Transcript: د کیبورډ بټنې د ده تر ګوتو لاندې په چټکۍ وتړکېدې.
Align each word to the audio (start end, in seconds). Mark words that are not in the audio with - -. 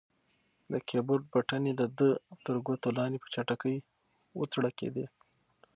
د 0.71 0.73
کیبورډ 0.87 1.23
بټنې 1.33 1.71
د 1.79 1.81
ده 1.97 2.09
تر 2.45 2.55
ګوتو 2.65 2.89
لاندې 2.97 3.17
په 3.23 3.27
چټکۍ 3.33 3.77
وتړکېدې. 4.39 5.05